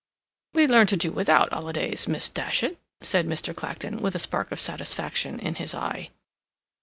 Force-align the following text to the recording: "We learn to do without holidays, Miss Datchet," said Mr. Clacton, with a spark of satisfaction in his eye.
"We 0.55 0.65
learn 0.65 0.87
to 0.87 0.97
do 0.97 1.11
without 1.11 1.53
holidays, 1.53 2.07
Miss 2.07 2.27
Datchet," 2.27 2.79
said 3.01 3.27
Mr. 3.27 3.55
Clacton, 3.55 3.97
with 3.97 4.15
a 4.15 4.17
spark 4.17 4.51
of 4.51 4.59
satisfaction 4.59 5.39
in 5.39 5.53
his 5.53 5.75
eye. 5.75 6.09